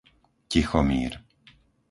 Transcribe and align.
Tichomír 0.49 1.11